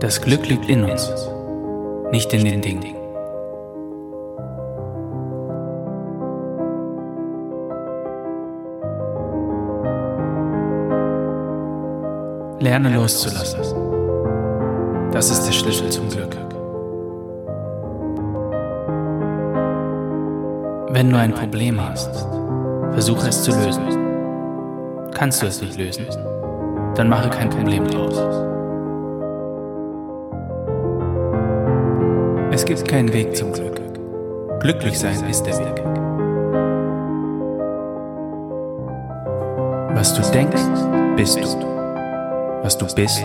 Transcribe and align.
Das 0.00 0.20
Glück 0.20 0.46
liegt 0.48 0.68
in 0.68 0.84
uns, 0.84 1.10
nicht 2.12 2.32
in 2.32 2.44
den 2.44 2.60
Dingen. 2.60 2.94
Lerne 12.58 12.94
loszulassen. 12.94 13.60
Das 15.12 15.30
ist 15.30 15.46
der 15.46 15.52
Schlüssel 15.52 15.90
zum 15.90 16.08
Glück. 16.08 16.36
Wenn 20.90 21.10
du 21.10 21.18
ein 21.18 21.34
Problem 21.34 21.80
hast, 21.80 22.26
versuche 22.92 23.28
es 23.28 23.42
zu 23.42 23.50
lösen. 23.50 23.82
Kannst 25.12 25.42
du 25.42 25.46
es 25.46 25.60
nicht 25.60 25.78
lösen, 25.78 26.06
dann 26.94 27.08
mache 27.08 27.28
kein 27.28 27.50
Problem 27.50 27.86
draus. 27.86 28.55
Es 32.56 32.64
gibt 32.64 32.88
keinen 32.88 33.12
Weg 33.12 33.36
zum 33.36 33.52
Glück. 33.52 33.78
Glücklich 34.60 34.98
sein 34.98 35.22
ist 35.28 35.42
der 35.42 35.58
Weg. 35.58 35.84
Was 39.94 40.14
du 40.14 40.22
denkst, 40.32 40.62
bist 41.16 41.36
du. 41.36 41.66
Was 42.62 42.78
du 42.78 42.86
bist, 42.94 43.22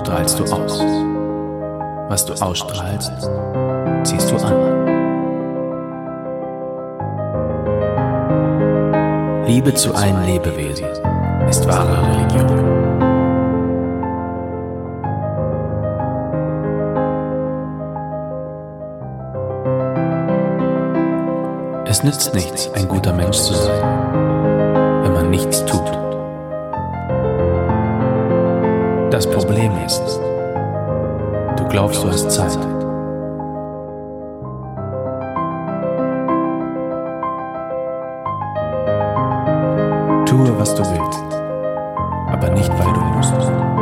strahlst 0.00 0.40
du 0.40 0.44
aus. 0.46 0.80
Was 2.08 2.26
du 2.26 2.32
ausstrahlst, 2.44 3.12
ziehst 4.02 4.32
du 4.32 4.36
an. 4.38 4.84
Liebe 9.46 9.72
zu 9.74 9.94
allen 9.94 10.26
Lebewesen 10.26 10.88
ist 11.48 11.68
wahre 11.68 12.02
Religion. 12.08 12.73
Es 21.94 22.02
nützt 22.02 22.34
nichts, 22.34 22.68
ein 22.74 22.88
guter 22.88 23.12
Mensch 23.12 23.36
zu 23.36 23.54
sein, 23.54 24.12
wenn 25.04 25.12
man 25.12 25.30
nichts 25.30 25.64
tut. 25.64 25.92
Das 29.12 29.30
Problem 29.30 29.70
ist, 29.86 30.02
du 31.56 31.64
glaubst, 31.68 32.02
du 32.02 32.10
hast 32.10 32.28
Zeit. 32.28 32.58
Tue, 40.26 40.58
was 40.58 40.74
du 40.74 40.82
willst, 40.82 41.22
aber 42.28 42.50
nicht, 42.50 42.72
weil 42.76 42.92
du 42.92 43.00
musst. 43.02 43.73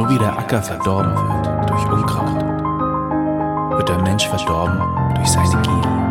So 0.00 0.08
wie 0.08 0.16
der 0.16 0.32
Acker 0.38 0.62
verdorben 0.62 1.12
wird 1.14 1.68
durch 1.68 1.84
Unkraut, 1.92 2.42
wird 3.76 3.86
der 3.86 4.00
Mensch 4.00 4.26
verdorben 4.28 4.80
durch 5.14 5.28
seine 5.28 5.60
Gier. 5.60 6.09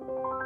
You 0.00 0.37